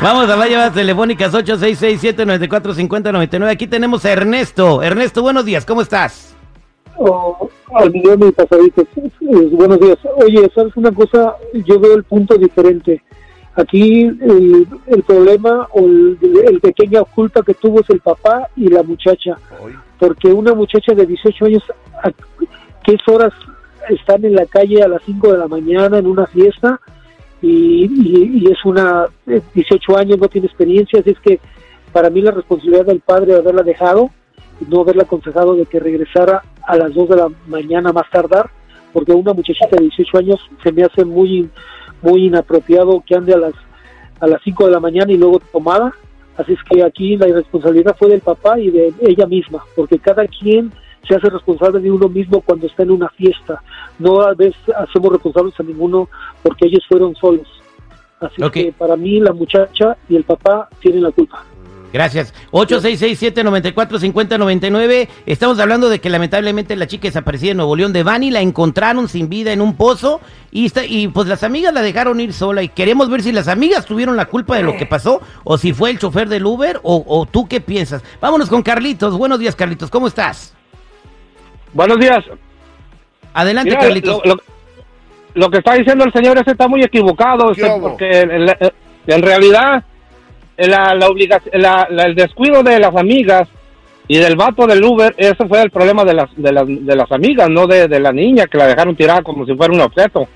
Vamos 0.00 0.30
a 0.30 0.36
las 0.36 0.48
llamadas 0.48 0.72
telefónicas 0.72 1.34
866-794-5099. 1.34 3.50
Aquí 3.50 3.66
tenemos 3.66 4.06
a 4.06 4.12
Ernesto. 4.12 4.82
Ernesto, 4.82 5.20
buenos 5.20 5.44
días, 5.44 5.66
¿cómo 5.66 5.82
estás? 5.82 6.34
Oh, 6.96 7.50
al 7.74 7.92
millón 7.92 8.26
y 8.26 8.32
pasaditos. 8.32 8.86
Buenos 9.20 9.78
días. 9.80 9.98
Oye, 10.16 10.50
¿sabes 10.54 10.74
una 10.76 10.92
cosa? 10.92 11.34
Yo 11.52 11.78
veo 11.78 11.92
el 11.94 12.04
punto 12.04 12.36
diferente. 12.36 13.02
Aquí 13.60 14.02
el, 14.02 14.66
el 14.86 15.02
problema 15.02 15.66
o 15.72 15.80
el, 15.80 16.16
el 16.48 16.60
pequeña 16.60 17.02
culpa 17.02 17.42
que 17.42 17.54
tuvo 17.54 17.80
es 17.80 17.90
el 17.90 17.98
papá 18.00 18.48
y 18.56 18.68
la 18.68 18.82
muchacha. 18.84 19.36
Porque 19.98 20.28
una 20.28 20.54
muchacha 20.54 20.94
de 20.94 21.04
18 21.06 21.44
años, 21.46 21.62
¿a 22.04 22.10
qué 22.84 22.96
horas 23.08 23.32
están 23.88 24.24
en 24.24 24.36
la 24.36 24.46
calle 24.46 24.82
a 24.82 24.88
las 24.88 25.02
5 25.04 25.32
de 25.32 25.38
la 25.38 25.48
mañana 25.48 25.98
en 25.98 26.06
una 26.06 26.26
fiesta? 26.26 26.80
Y, 27.42 27.84
y- 27.86 28.38
y 28.44 28.52
es 28.52 28.64
una 28.64 29.06
eh, 29.26 29.40
18 29.54 29.96
años, 29.96 30.18
no 30.18 30.28
tiene 30.28 30.46
experiencia, 30.46 31.00
así 31.00 31.10
es 31.10 31.18
que 31.20 31.40
para 31.92 32.10
mí 32.10 32.20
la 32.20 32.30
responsabilidad 32.32 32.86
del 32.86 33.00
padre 33.00 33.32
de 33.32 33.38
haberla 33.38 33.62
dejado 33.62 34.10
no 34.68 34.80
haberle 34.80 35.02
aconsejado 35.02 35.54
de 35.54 35.66
que 35.66 35.78
regresara 35.80 36.42
a 36.66 36.76
las 36.76 36.92
2 36.94 37.08
de 37.10 37.16
la 37.16 37.28
mañana 37.46 37.92
más 37.92 38.10
tardar, 38.10 38.50
porque 38.92 39.12
una 39.12 39.32
muchachita 39.32 39.76
de 39.76 39.82
18 39.84 40.18
años 40.18 40.40
se 40.62 40.72
me 40.72 40.82
hace 40.82 41.04
muy 41.04 41.48
muy 42.02 42.26
inapropiado 42.26 43.02
que 43.06 43.14
ande 43.14 43.34
a 43.34 43.38
las 43.38 43.54
a 44.20 44.26
las 44.26 44.42
5 44.42 44.66
de 44.66 44.72
la 44.72 44.80
mañana 44.80 45.12
y 45.12 45.16
luego 45.16 45.40
tomada, 45.52 45.92
así 46.36 46.52
es 46.52 46.58
que 46.68 46.82
aquí 46.82 47.16
la 47.16 47.28
irresponsabilidad 47.28 47.96
fue 47.96 48.08
del 48.08 48.20
papá 48.20 48.58
y 48.58 48.70
de 48.70 48.92
ella 49.00 49.26
misma, 49.26 49.62
porque 49.76 49.98
cada 49.98 50.26
quien 50.26 50.72
se 51.06 51.14
hace 51.14 51.30
responsable 51.30 51.80
de 51.80 51.90
uno 51.90 52.08
mismo 52.08 52.40
cuando 52.40 52.66
está 52.66 52.82
en 52.82 52.90
una 52.90 53.08
fiesta, 53.10 53.62
no 53.98 54.20
a 54.20 54.34
veces 54.34 54.60
hacemos 54.76 55.12
responsables 55.12 55.58
a 55.58 55.62
ninguno 55.62 56.08
porque 56.42 56.66
ellos 56.66 56.84
fueron 56.88 57.14
solos. 57.14 57.46
Así 58.20 58.42
que 58.50 58.72
para 58.76 58.96
mí 58.96 59.20
la 59.20 59.32
muchacha 59.32 59.96
y 60.08 60.16
el 60.16 60.24
papá 60.24 60.68
tienen 60.80 61.04
la 61.04 61.12
culpa. 61.12 61.44
Gracias. 61.92 62.34
866-794-5099. 62.52 65.08
Estamos 65.26 65.58
hablando 65.58 65.88
de 65.88 66.00
que 66.00 66.10
lamentablemente 66.10 66.76
la 66.76 66.86
chica 66.86 67.08
desaparecida 67.08 67.52
en 67.52 67.56
Nuevo 67.58 67.76
León 67.76 67.92
de 67.92 68.02
Bani 68.02 68.30
la 68.30 68.40
encontraron 68.40 69.08
sin 69.08 69.28
vida 69.28 69.52
en 69.52 69.60
un 69.60 69.76
pozo 69.76 70.20
y, 70.50 70.66
está, 70.66 70.84
y 70.84 71.08
pues 71.08 71.28
las 71.28 71.42
amigas 71.44 71.72
la 71.72 71.82
dejaron 71.82 72.20
ir 72.20 72.32
sola 72.32 72.62
y 72.62 72.68
queremos 72.68 73.08
ver 73.10 73.22
si 73.22 73.32
las 73.32 73.48
amigas 73.48 73.86
tuvieron 73.86 74.16
la 74.16 74.26
culpa 74.26 74.56
de 74.56 74.62
lo 74.62 74.76
que 74.76 74.86
pasó 74.86 75.20
o 75.44 75.58
si 75.58 75.72
fue 75.72 75.90
el 75.90 75.98
chofer 75.98 76.28
del 76.28 76.46
Uber 76.46 76.80
o, 76.82 77.04
o 77.06 77.26
tú 77.26 77.46
qué 77.48 77.60
piensas. 77.60 78.02
Vámonos 78.20 78.48
con 78.48 78.62
Carlitos. 78.62 79.16
Buenos 79.16 79.38
días, 79.38 79.56
Carlitos. 79.56 79.90
¿Cómo 79.90 80.08
estás? 80.08 80.54
Buenos 81.72 81.98
días. 81.98 82.24
Adelante, 83.34 83.70
Mira, 83.70 83.82
Carlitos. 83.82 84.20
lo, 84.24 84.34
lo- 84.34 84.42
lo 85.34 85.50
que 85.50 85.58
está 85.58 85.74
diciendo 85.74 86.04
el 86.04 86.12
señor 86.12 86.38
ese 86.38 86.50
está 86.52 86.66
muy 86.66 86.82
equivocado, 86.82 87.52
¿Qué 87.52 87.60
este, 87.60 87.80
porque 87.80 88.20
en, 88.22 88.30
en- 88.32 88.56
en 89.06 89.22
realidad 89.22 89.84
la, 90.66 90.94
la 90.94 91.06
obligación, 91.08 91.60
la- 91.62 91.86
la- 91.90 92.04
el 92.04 92.14
descuido 92.14 92.62
de 92.62 92.78
las 92.80 92.94
amigas 92.96 93.48
y 94.08 94.16
del 94.18 94.36
vato 94.36 94.66
del 94.66 94.82
Uber, 94.82 95.14
eso 95.18 95.46
fue 95.46 95.62
el 95.62 95.70
problema 95.70 96.04
de 96.04 96.14
las, 96.14 96.30
de 96.34 96.50
las, 96.52 96.64
de 96.66 96.96
las 96.96 97.12
amigas, 97.12 97.48
no 97.50 97.66
de, 97.66 97.86
de 97.88 98.00
la 98.00 98.10
niña 98.12 98.46
que 98.46 98.58
la 98.58 98.66
dejaron 98.66 98.96
tirada 98.96 99.22
como 99.22 99.44
si 99.46 99.54
fuera 99.54 99.72
un 99.72 99.80
objeto. 99.82 100.26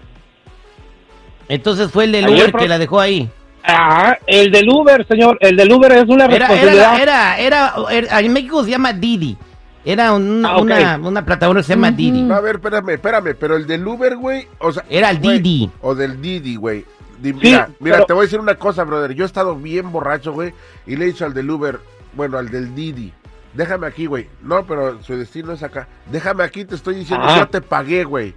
Entonces 1.48 1.90
fue 1.90 2.04
el 2.04 2.12
del 2.12 2.28
Uber 2.28 2.52
que 2.52 2.68
la 2.68 2.78
dejó 2.78 3.00
ahí. 3.00 3.28
Ah, 3.64 4.16
el 4.26 4.50
del 4.50 4.68
Uber, 4.68 5.06
señor, 5.06 5.38
el 5.40 5.56
del 5.56 5.72
Uber 5.72 5.92
es 5.92 6.04
una 6.08 6.24
Era, 6.26 6.48
responsabilidad. 6.48 7.00
era, 7.00 7.38
era, 7.38 7.74
era- 7.90 8.20
en 8.20 8.32
México 8.32 8.64
se 8.64 8.70
llama 8.70 8.92
Didi. 8.92 9.36
Era 9.84 10.12
una, 10.12 10.48
Ah, 10.50 10.58
una, 10.60 10.96
una 11.02 11.24
plataforma 11.24 11.60
que 11.60 11.66
se 11.66 11.74
llama 11.74 11.90
Didi. 11.90 12.22
No, 12.22 12.34
a 12.34 12.40
ver, 12.40 12.56
espérame, 12.56 12.90
espérame, 12.90 13.34
pero 13.38 13.56
el 13.56 13.66
del 13.66 13.86
Uber, 13.86 14.16
güey, 14.16 14.46
o 14.60 14.70
sea... 14.72 14.84
Era 14.88 15.10
el 15.10 15.20
Didi. 15.20 15.68
O 15.80 15.94
del 15.94 16.20
Didi, 16.22 16.54
güey. 16.56 16.84
Mira, 17.22 17.68
mira, 17.80 17.96
pero- 17.96 18.06
te 18.06 18.12
voy 18.12 18.22
a 18.22 18.26
decir 18.26 18.40
una 18.40 18.54
cosa, 18.56 18.84
brother. 18.84 19.12
Yo 19.14 19.24
he 19.24 19.26
estado 19.26 19.54
bien 19.56 19.92
borracho, 19.92 20.32
güey, 20.32 20.52
y 20.86 20.96
le 20.96 21.04
he 21.04 21.08
dicho 21.08 21.24
al 21.24 21.34
del 21.34 21.50
Uber, 21.50 21.78
bueno, 22.14 22.38
al 22.38 22.48
del 22.50 22.74
Didi, 22.74 23.12
déjame 23.54 23.86
aquí, 23.86 24.06
güey. 24.06 24.28
No, 24.42 24.64
pero 24.66 25.02
su 25.02 25.16
destino 25.16 25.52
es 25.52 25.62
acá. 25.62 25.86
Déjame 26.10 26.42
aquí, 26.44 26.64
te 26.64 26.74
estoy 26.74 26.96
diciendo, 26.96 27.24
Ah. 27.28 27.38
yo 27.38 27.48
te 27.48 27.60
pagué, 27.60 28.04
güey. 28.04 28.34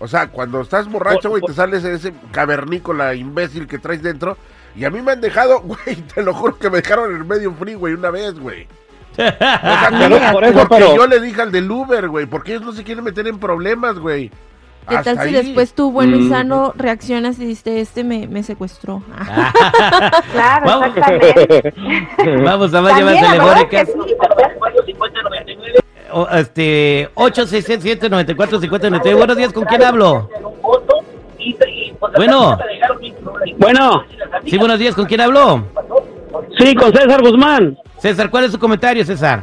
O 0.00 0.06
sea, 0.06 0.28
cuando 0.28 0.60
estás 0.60 0.88
borracho, 0.88 1.28
güey, 1.30 1.42
te 1.42 1.52
sales 1.52 1.82
ese 1.84 2.12
cavernícola 2.30 3.14
imbécil 3.14 3.66
que 3.66 3.78
traes 3.78 4.02
dentro. 4.02 4.36
Y 4.76 4.84
a 4.84 4.90
mí 4.90 5.00
me 5.02 5.12
han 5.12 5.20
dejado, 5.20 5.60
güey, 5.62 5.96
te 6.14 6.22
lo 6.22 6.32
juro 6.34 6.56
que 6.58 6.70
me 6.70 6.76
dejaron 6.82 7.10
en 7.10 7.16
el 7.16 7.24
medio 7.24 7.52
free, 7.54 7.74
güey, 7.74 7.94
una 7.94 8.10
vez, 8.10 8.38
güey. 8.38 8.68
O 9.12 9.16
sea, 9.16 9.90
por 10.32 10.44
eso, 10.44 10.58
porque 10.68 10.74
pero- 10.84 10.94
yo 10.96 11.06
le 11.08 11.20
dije 11.20 11.42
al 11.42 11.50
del 11.50 11.68
Uber, 11.70 12.08
güey, 12.08 12.26
porque 12.26 12.52
ellos 12.52 12.64
no 12.64 12.72
se 12.72 12.84
quieren 12.84 13.02
meter 13.04 13.26
en 13.26 13.38
problemas, 13.40 13.98
güey. 13.98 14.30
¿Qué 14.88 14.96
Hasta 14.96 15.14
tal 15.16 15.28
si 15.28 15.36
ahí. 15.36 15.44
después 15.44 15.74
tú, 15.74 15.90
bueno 15.92 16.16
y 16.16 16.20
Mm. 16.20 16.28
sano, 16.30 16.72
reaccionas 16.76 17.38
y 17.38 17.44
dices, 17.46 17.88
este 17.88 18.04
me, 18.04 18.26
me 18.26 18.42
secuestró? 18.42 19.02
Claro, 20.32 20.66
Vamos. 20.66 20.88
exactamente. 20.96 21.74
Vamos 22.44 22.74
a 22.74 22.80
más 22.82 22.98
llamadas 22.98 23.20
telefónicas. 23.30 23.88
O, 26.10 26.26
este, 26.30 27.10
867-94-5099. 27.14 29.14
Buenos 29.16 29.36
días, 29.36 29.52
¿con 29.52 29.64
quién 29.64 29.82
hablo? 29.82 30.28
Bueno, 32.16 32.56
Bueno, 33.58 34.04
sí, 34.46 34.56
buenos 34.56 34.78
días, 34.78 34.94
¿con 34.94 35.04
quién 35.06 35.20
hablo? 35.20 35.64
sí, 36.58 36.74
con 36.74 36.92
César 36.92 37.20
Guzmán. 37.20 37.76
César, 37.98 38.30
¿cuál 38.30 38.44
es 38.44 38.52
su 38.52 38.58
comentario, 38.58 39.04
César? 39.04 39.42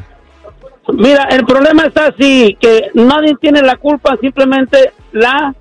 Mira, 0.94 1.24
el 1.32 1.46
problema 1.46 1.86
está 1.86 2.08
así, 2.08 2.56
que 2.60 2.92
nadie 2.94 3.36
tiene 3.42 3.62
la 3.62 3.76
culpa, 3.78 4.18
simplemente 4.22 4.92
la 5.12 5.54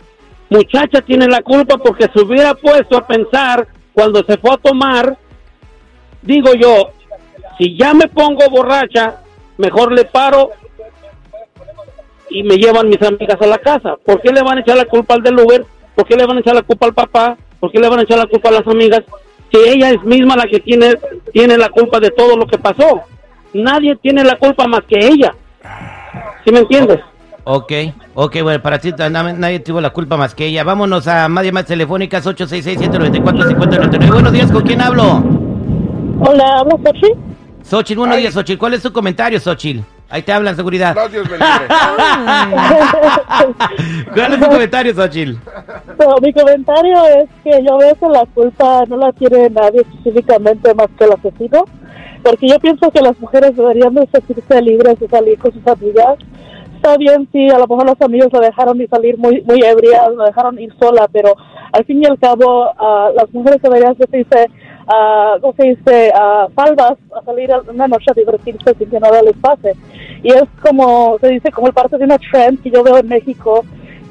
muchacha 0.51 1.01
tiene 1.01 1.27
la 1.27 1.43
culpa 1.43 1.79
porque 1.79 2.09
se 2.13 2.21
hubiera 2.21 2.55
puesto 2.55 2.97
a 2.97 3.07
pensar 3.07 3.67
cuando 3.95 4.23
se 4.25 4.37
fue 4.37 4.53
a 4.53 4.59
tomar, 4.59 5.17
digo 6.21 6.53
yo, 6.55 6.91
si 7.59 7.77
ya 7.77 7.95
me 7.95 8.09
pongo 8.09 8.49
borracha, 8.51 9.23
mejor 9.57 9.93
le 9.93 10.05
paro 10.05 10.51
y 12.29 12.43
me 12.43 12.57
llevan 12.57 12.89
mis 12.89 13.01
amigas 13.01 13.41
a 13.41 13.47
la 13.47 13.59
casa. 13.59 13.97
¿Por 14.05 14.21
qué 14.21 14.33
le 14.33 14.43
van 14.43 14.59
a 14.59 14.61
echar 14.61 14.77
la 14.77 14.87
culpa 14.87 15.15
al 15.15 15.23
del 15.23 15.39
Uber? 15.39 15.65
¿Por 15.95 16.07
qué 16.07 16.17
le 16.17 16.27
van 16.27 16.37
a 16.37 16.41
echar 16.41 16.55
la 16.55 16.63
culpa 16.63 16.87
al 16.87 16.95
papá? 16.95 17.37
¿Por 17.61 17.71
qué 17.71 17.79
le 17.79 17.89
van 17.89 18.01
a 18.01 18.03
echar 18.03 18.19
la 18.19 18.27
culpa 18.27 18.49
a 18.49 18.53
las 18.53 18.67
amigas? 18.67 19.03
Si 19.53 19.59
ella 19.59 19.91
es 19.91 20.03
misma 20.03 20.37
la 20.37 20.47
que 20.47 20.59
tiene, 20.59 20.95
tiene 21.33 21.57
la 21.57 21.69
culpa 21.69 22.01
de 22.01 22.11
todo 22.11 22.37
lo 22.37 22.47
que 22.47 22.59
pasó. 22.59 23.03
Nadie 23.55 23.97
tiene 23.97 24.25
la 24.25 24.37
culpa 24.37 24.67
más 24.67 24.81
que 24.89 24.99
ella. 24.99 25.33
¿Sí 26.45 26.53
me 26.53 26.59
entiendes? 26.61 27.01
Ok, 27.45 27.73
ok, 28.15 28.37
bueno, 28.43 28.63
para 28.63 28.79
ti 28.79 28.93
na- 28.97 29.33
nadie 29.33 29.61
tuvo 29.61 29.81
la 29.81 29.91
culpa 29.91 30.17
más 30.17 30.35
que 30.35 30.47
ella. 30.47 30.65
Vámonos 30.65 31.07
a 31.07 31.29
más 31.29 31.45
llamadas 31.45 31.67
telefónicas 31.69 32.27
866-794-5099. 32.27 34.13
Buenos 34.13 34.33
días, 34.33 34.51
¿con 34.51 34.63
quién 34.63 34.81
hablo? 34.81 35.23
Hola, 36.21 36.45
¿hablas 36.59 36.81
Sochi? 36.85 37.13
Xochitl, 37.63 37.99
buenos 37.99 38.17
días, 38.19 38.35
Xochitl. 38.35 38.59
¿Cuál 38.59 38.75
es 38.75 38.83
tu 38.83 38.93
comentario, 38.93 39.39
Xochitl? 39.41 39.81
Ahí 40.11 40.23
te 40.23 40.33
hablan, 40.33 40.55
seguridad. 40.57 40.95
No, 40.95 41.09
Dios 41.09 41.25
me 41.29 41.37
libre. 41.37 41.67
¿Cuál 44.15 44.33
es 44.35 44.41
tu 44.41 44.47
comentario, 44.47 44.95
Xochitl? 44.95 45.33
No, 45.99 46.17
mi 46.23 46.33
comentario 46.33 46.95
es 47.23 47.29
que 47.43 47.51
yo 47.67 47.79
veo 47.79 47.95
que 47.95 48.07
la 48.09 48.25
culpa 48.35 48.85
no 48.89 48.97
la 48.97 49.13
tiene 49.13 49.51
nadie 49.51 49.81
específicamente 49.83 50.75
más 50.75 50.89
que 50.99 51.05
el 51.05 51.13
asesino, 51.13 51.65
porque 52.25 52.49
yo 52.49 52.59
pienso 52.59 52.91
que 52.91 53.03
las 53.03 53.19
mujeres 53.21 53.55
deberían 53.55 53.95
de 53.95 54.07
sentirse 54.07 54.63
libres 54.63 54.99
de 54.99 55.09
salir 55.09 55.39
con 55.39 55.53
sus 55.53 55.67
amigas. 55.67 56.17
Está 56.77 56.97
bien 56.97 57.29
si 57.31 57.49
a 57.51 57.59
lo 57.59 57.67
mejor 57.67 57.87
los 57.87 58.01
amigos 58.01 58.33
la 58.33 58.41
dejaron 58.41 58.81
ir 58.81 58.89
salir 58.89 59.17
muy 59.19 59.43
muy 59.43 59.61
ebria, 59.63 60.09
la 60.11 60.27
dejaron 60.27 60.59
ir 60.59 60.73
sola, 60.81 61.07
pero 61.13 61.35
al 61.73 61.85
fin 61.85 62.03
y 62.03 62.07
al 62.07 62.19
cabo 62.19 62.71
ah, 62.79 63.11
las 63.15 63.33
mujeres 63.33 63.61
deberían 63.63 63.97
sentirse, 63.97 64.47
ah, 64.89 65.37
¿cómo 65.41 65.55
se 65.55 65.69
dice?, 65.69 66.13
ah, 66.15 66.49
salvas 66.57 66.97
a 67.15 67.23
salir 67.25 67.51
una 67.69 67.89
noche 67.89 68.11
a 68.11 68.15
divertirse 68.15 68.75
sin 68.79 68.91
que 68.91 69.01
nada 69.01 69.23
les 69.23 69.37
pase. 69.37 69.75
Y 70.23 70.33
es 70.33 70.45
como, 70.63 71.19
se 71.21 71.29
dice, 71.29 71.51
como 71.53 71.73
parte 71.73 71.99
de 71.99 72.05
una 72.05 72.19
trend 72.19 72.63
que 72.63 72.71
yo 72.71 72.83
veo 72.83 72.99
en 72.99 73.09
México, 73.09 73.65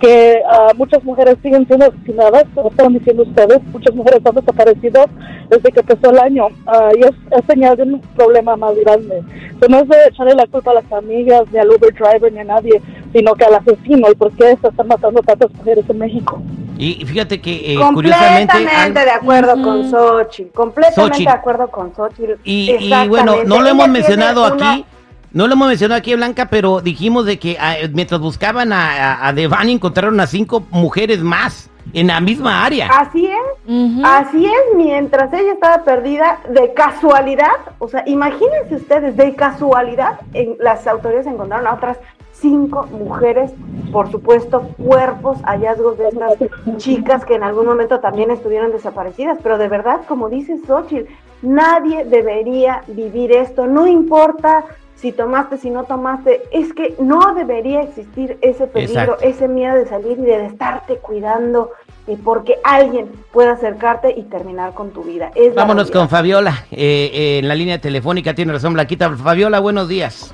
que 0.03 0.41
ah, 0.51 0.74
muchas 0.75 1.01
mujeres 1.05 1.38
siguen 1.41 1.65
siendo 1.65 1.86
asesinadas, 1.86 2.43
como 2.53 2.69
estaban 2.69 2.93
diciendo 2.93 3.24
ustedes, 3.24 3.60
muchas 3.72 3.95
mujeres 3.95 4.19
han 4.25 4.36
desaparecido 4.36 5.05
desde 5.50 5.72
que 5.72 5.79
empezó 5.79 6.12
el 6.12 6.19
año, 6.19 6.48
ah, 6.67 6.89
y 6.98 7.00
es, 7.03 7.12
es 7.31 7.45
señal 7.48 7.77
de 7.77 7.83
un 7.83 8.01
problema 8.15 8.55
más 8.57 8.75
grande. 8.75 9.22
So, 9.62 9.67
no 9.69 9.79
es 9.79 9.88
de 9.88 9.95
echarle 10.10 10.36
la 10.36 10.45
culpa 10.48 10.72
a 10.72 10.74
las 10.75 10.91
amigas, 10.91 11.43
ni 11.53 11.60
al 11.60 11.69
Uber 11.69 11.93
driver, 11.93 12.33
ni 12.33 12.39
a 12.39 12.43
nadie, 12.43 12.81
sino 13.13 13.33
que 13.36 13.45
al 13.45 13.55
asesino, 13.55 14.12
y 14.12 14.15
por 14.15 14.31
qué 14.33 14.57
se 14.62 14.67
están 14.67 14.88
matando 14.88 15.22
tantas 15.22 15.53
mujeres 15.53 15.86
en 15.89 15.98
México. 15.98 16.41
Y 16.77 17.05
fíjate 17.05 17.39
que, 17.39 17.74
eh, 17.74 17.77
curiosamente... 17.93 18.51
Completamente 18.53 19.00
al- 19.00 19.05
de 19.05 19.12
acuerdo 19.12 19.53
Ujú. 19.53 19.63
con 19.63 19.89
Xochitl, 19.89 20.51
completamente 20.53 21.01
Xochitl. 21.13 21.31
de 21.31 21.38
acuerdo 21.38 21.67
con 21.69 21.95
Xochitl. 21.95 22.33
Y, 22.43 22.72
y 22.79 23.07
bueno, 23.07 23.36
no 23.45 23.62
lo 23.62 23.67
hemos 23.69 23.88
mencionado 23.88 24.41
tiene 24.51 24.57
una- 24.63 24.72
aquí, 24.74 24.86
no 25.34 25.48
lo 25.48 25.54
hemos 25.54 25.68
mencionado 25.68 25.98
aquí, 25.98 26.16
Blanca, 26.16 26.48
pero 26.50 26.82
dijimos 26.82 27.25
de 27.25 27.40
que 27.40 27.58
ah, 27.60 27.75
mientras 27.92 28.22
buscaban 28.22 28.72
a, 28.72 29.13
a, 29.13 29.28
a 29.28 29.34
Devani 29.34 29.74
encontraron 29.74 30.20
a 30.20 30.28
cinco 30.28 30.66
mujeres 30.70 31.20
más 31.22 31.70
en 31.92 32.08
la 32.08 32.20
misma 32.22 32.63
área. 32.66 32.88
Así 32.88 33.25
es, 33.25 34.04
así 34.04 34.46
es, 34.46 34.75
mientras 34.75 35.34
ella 35.34 35.54
estaba 35.54 35.84
perdida, 35.84 36.40
de 36.50 36.74
casualidad, 36.74 37.58
o 37.80 37.88
sea, 37.88 38.04
imagínense 38.06 38.75
ustedes, 38.75 39.18
de 39.18 39.36
casualidad, 39.36 40.20
en, 40.34 40.56
las 40.60 40.88
autoridades 40.88 41.28
encontraron 41.28 41.68
a 41.68 41.74
otras 41.74 41.98
cinco 42.32 42.88
mujeres, 42.92 43.52
por 43.92 44.10
supuesto, 44.12 44.62
cuerpos, 44.78 45.38
hallazgos 45.44 45.98
de 45.98 46.08
estas 46.10 46.34
chicas 46.78 47.25
que 47.25 47.36
en 47.36 47.44
algún 47.44 47.66
momento 47.66 48.00
también 48.00 48.32
estuvieron 48.32 48.72
desaparecidas, 48.72 49.38
pero 49.44 49.58
de 49.58 49.68
verdad, 49.68 50.02
como 50.08 50.30
dice 50.30 50.58
Xochitl, 50.66 51.12
nadie 51.42 52.06
debería 52.06 52.84
vivir 52.88 53.32
esto, 53.32 53.68
no 53.68 53.88
importa 53.88 54.66
si 55.03 55.12
tomaste, 55.12 55.57
si 55.57 55.69
no 55.69 55.83
tomaste, 55.83 56.43
es 56.53 56.72
que 56.72 56.95
no 56.98 57.36
debería 57.36 57.81
existir 57.81 58.38
ese 58.39 58.67
peligro, 58.67 59.01
Exacto. 59.01 59.17
ese 59.22 59.50
miedo 59.50 59.75
de 59.75 59.86
salir 59.86 60.17
y 60.17 60.22
de 60.22 60.45
estarte 60.45 60.95
cuidando 60.95 61.72
y 62.07 62.15
porque 62.15 62.55
alguien 62.63 63.12
pueda 63.33 63.51
acercarte 63.51 64.13
y 64.15 64.24
terminar 64.24 64.74
con 64.74 64.91
tu 64.91 65.03
vida. 65.03 65.29
Es 65.36 65.53
Vámonos 65.55 65.91
con. 65.91 66.07
Fabiola, 66.07 66.63
eh, 66.72 67.12
eh, 67.13 67.39
en 67.39 67.50
la 67.50 67.55
línea 67.55 67.79
telefónica, 67.79 68.33
tiene 68.33 68.53
razón 68.53 68.75
Blanquita. 68.75 69.10
Fabiola, 69.17 69.60
buenos 69.60 69.89
días. 69.89 70.33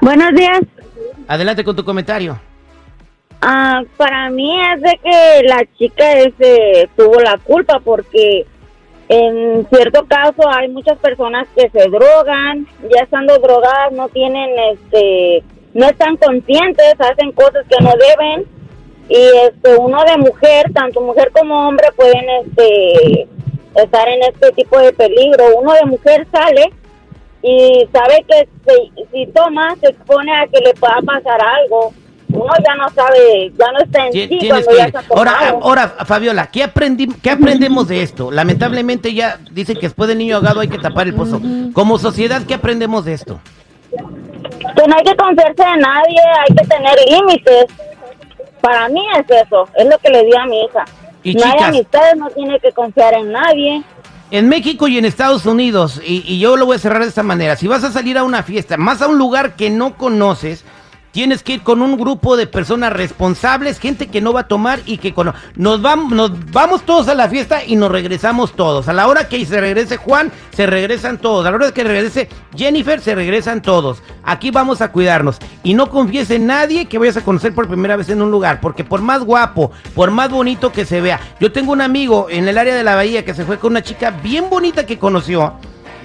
Buenos 0.00 0.34
días. 0.34 0.58
Adelante 1.28 1.62
con 1.62 1.76
tu 1.76 1.84
comentario. 1.84 2.36
Ah, 3.42 3.80
para 3.96 4.28
mí 4.28 4.58
es 4.72 4.82
de 4.82 4.98
que 5.04 5.42
la 5.46 5.64
chica 5.78 6.14
ese 6.14 6.90
tuvo 6.96 7.20
la 7.20 7.38
culpa 7.38 7.78
porque 7.78 8.44
en 9.08 9.66
cierto 9.68 10.06
caso 10.06 10.48
hay 10.48 10.68
muchas 10.68 10.98
personas 10.98 11.46
que 11.54 11.68
se 11.70 11.88
drogan, 11.88 12.66
ya 12.82 13.02
estando 13.02 13.38
drogadas 13.38 13.92
no 13.92 14.08
tienen 14.08 14.50
este 14.72 15.42
no 15.74 15.86
están 15.86 16.16
conscientes, 16.16 16.94
hacen 16.98 17.32
cosas 17.32 17.66
que 17.68 17.82
no 17.84 17.90
deben 17.90 18.46
y 19.08 19.16
este 19.46 19.76
uno 19.76 20.02
de 20.04 20.16
mujer, 20.18 20.72
tanto 20.72 21.00
mujer 21.00 21.30
como 21.32 21.68
hombre 21.68 21.88
pueden 21.96 22.24
este 22.46 23.28
estar 23.74 24.08
en 24.08 24.22
este 24.22 24.52
tipo 24.52 24.78
de 24.78 24.92
peligro. 24.92 25.56
Uno 25.58 25.72
de 25.74 25.84
mujer 25.86 26.26
sale 26.32 26.72
y 27.42 27.86
sabe 27.92 28.24
que 28.26 28.48
si, 28.66 29.06
si 29.12 29.26
toma 29.32 29.76
se 29.80 29.88
expone 29.88 30.32
a 30.34 30.46
que 30.46 30.60
le 30.60 30.74
pueda 30.74 30.98
pasar 31.04 31.40
algo. 31.42 31.92
Uno 32.34 32.52
ya 32.66 32.74
no 32.74 32.88
sabe, 32.90 33.52
ya 33.56 33.72
no 33.72 33.78
está 33.80 34.06
en 34.06 34.12
sí 34.12 34.48
cuando 34.48 34.70
ya 34.76 34.90
se 34.90 34.96
Ahora, 35.14 35.32
tomado. 35.38 35.60
ahora, 35.62 35.88
Fabiola, 36.04 36.46
¿qué, 36.48 36.64
aprendi... 36.64 37.06
¿qué 37.22 37.30
aprendemos 37.30 37.86
de 37.88 38.02
esto? 38.02 38.30
Lamentablemente 38.30 39.14
ya 39.14 39.38
dicen 39.52 39.76
que 39.76 39.82
después 39.82 40.08
del 40.08 40.18
niño 40.18 40.36
ahogado 40.36 40.60
hay 40.60 40.68
que 40.68 40.78
tapar 40.78 41.06
el 41.06 41.14
pozo. 41.14 41.40
Como 41.72 41.98
sociedad, 41.98 42.42
¿qué 42.46 42.54
aprendemos 42.54 43.04
de 43.04 43.12
esto? 43.14 43.40
Que 43.90 44.88
no 44.88 44.96
hay 44.96 45.04
que 45.04 45.16
confiarse 45.16 45.62
de 45.62 45.76
nadie, 45.76 46.20
hay 46.48 46.54
que 46.56 46.66
tener 46.66 46.94
límites. 47.08 47.66
Para 48.60 48.88
mí 48.88 49.00
es 49.18 49.26
eso, 49.46 49.68
es 49.76 49.86
lo 49.86 49.98
que 49.98 50.10
le 50.10 50.24
di 50.24 50.34
a 50.36 50.44
mi 50.46 50.64
hija. 50.64 50.84
Y 51.22 51.34
no 51.34 51.44
hay 51.44 51.52
chicas- 51.52 51.68
amistades, 51.68 52.16
no 52.16 52.30
tiene 52.30 52.58
que 52.60 52.72
confiar 52.72 53.14
en 53.14 53.30
nadie. 53.32 53.82
En 54.30 54.48
México 54.48 54.88
y 54.88 54.98
en 54.98 55.04
Estados 55.04 55.46
Unidos, 55.46 56.00
y, 56.04 56.24
y 56.26 56.40
yo 56.40 56.56
lo 56.56 56.66
voy 56.66 56.76
a 56.76 56.78
cerrar 56.80 57.02
de 57.02 57.08
esta 57.08 57.22
manera, 57.22 57.54
si 57.56 57.68
vas 57.68 57.84
a 57.84 57.92
salir 57.92 58.18
a 58.18 58.24
una 58.24 58.42
fiesta, 58.42 58.76
más 58.76 59.00
a 59.02 59.06
un 59.06 59.18
lugar 59.18 59.54
que 59.54 59.70
no 59.70 59.96
conoces, 59.96 60.64
Tienes 61.14 61.44
que 61.44 61.52
ir 61.52 61.62
con 61.62 61.80
un 61.80 61.96
grupo 61.96 62.36
de 62.36 62.48
personas 62.48 62.92
responsables, 62.92 63.78
gente 63.78 64.08
que 64.08 64.20
no 64.20 64.32
va 64.32 64.40
a 64.40 64.48
tomar 64.48 64.80
y 64.84 64.98
que 64.98 65.14
cono- 65.14 65.32
nos 65.54 65.80
vamos, 65.80 66.10
nos 66.12 66.50
vamos 66.50 66.82
todos 66.82 67.06
a 67.06 67.14
la 67.14 67.28
fiesta 67.28 67.64
y 67.64 67.76
nos 67.76 67.92
regresamos 67.92 68.52
todos. 68.56 68.88
A 68.88 68.92
la 68.92 69.06
hora 69.06 69.28
que 69.28 69.46
se 69.46 69.60
regrese 69.60 69.96
Juan, 69.96 70.32
se 70.56 70.66
regresan 70.66 71.18
todos. 71.18 71.46
A 71.46 71.50
la 71.52 71.56
hora 71.56 71.70
que 71.72 71.84
regrese 71.84 72.28
Jennifer, 72.56 73.00
se 73.00 73.14
regresan 73.14 73.62
todos. 73.62 74.02
Aquí 74.24 74.50
vamos 74.50 74.80
a 74.80 74.90
cuidarnos. 74.90 75.38
Y 75.62 75.74
no 75.74 75.88
confíes 75.88 76.30
en 76.32 76.46
nadie 76.46 76.86
que 76.86 76.98
vayas 76.98 77.16
a 77.16 77.24
conocer 77.24 77.54
por 77.54 77.68
primera 77.68 77.94
vez 77.94 78.08
en 78.08 78.20
un 78.20 78.32
lugar, 78.32 78.60
porque 78.60 78.82
por 78.82 79.00
más 79.00 79.22
guapo, 79.22 79.70
por 79.94 80.10
más 80.10 80.30
bonito 80.30 80.72
que 80.72 80.84
se 80.84 81.00
vea. 81.00 81.20
Yo 81.38 81.52
tengo 81.52 81.70
un 81.70 81.80
amigo 81.80 82.26
en 82.28 82.48
el 82.48 82.58
área 82.58 82.74
de 82.74 82.82
la 82.82 82.96
bahía 82.96 83.24
que 83.24 83.34
se 83.34 83.44
fue 83.44 83.60
con 83.60 83.70
una 83.70 83.82
chica 83.84 84.10
bien 84.10 84.50
bonita 84.50 84.84
que 84.84 84.98
conoció. 84.98 85.54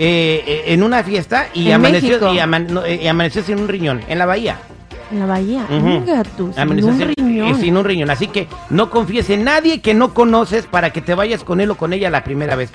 eh, 0.01 0.44
eh, 0.48 0.63
en 0.68 0.82
una 0.84 1.04
fiesta 1.04 1.48
y 1.54 1.68
En 1.68 1.74
amaneció, 1.74 2.20
y, 2.34 2.39
ama- 2.39 2.60
no, 2.60 2.86
eh, 2.86 3.01
y 3.04 3.08
amaneció 3.08 3.44
sin 3.44 3.60
un 3.60 3.68
riñón 3.68 4.01
en 4.08 4.18
la 4.18 4.25
bahía. 4.25 4.58
En 5.12 5.20
la 5.20 5.25
bahía. 5.25 5.66
Ujú. 5.70 5.86
Venga 6.06 6.24
tú, 6.24 6.51
sin 6.51 6.60
Amaneció 6.60 6.92
un 6.92 7.00
riñón. 7.18 7.48
eh, 7.48 7.56
sin 7.60 7.75
un 7.78 7.84
riñón. 7.86 8.10
Así 8.12 8.28
que 8.28 8.48
no 8.70 8.89
confíes 8.89 9.30
en 9.30 9.44
nadie 9.44 9.82
que 9.82 9.94
no 9.94 10.13
conoces 10.13 10.66
para 10.66 10.92
que 10.92 11.01
te 11.01 11.16
vayas 11.16 11.44
con 11.44 11.60
él 11.62 11.72
o 11.72 11.75
con 11.75 11.94
ella 11.94 12.10
la 12.10 12.24
primera 12.24 12.56
vez. 12.56 12.70